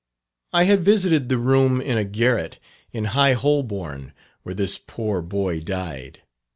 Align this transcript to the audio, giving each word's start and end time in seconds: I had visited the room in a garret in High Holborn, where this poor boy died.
I 0.51 0.63
had 0.63 0.83
visited 0.83 1.29
the 1.29 1.37
room 1.37 1.79
in 1.79 1.95
a 1.95 2.03
garret 2.03 2.57
in 2.91 3.03
High 3.05 3.33
Holborn, 3.33 4.13
where 4.41 4.55
this 4.55 4.79
poor 4.79 5.21
boy 5.21 5.59
died. 5.59 6.23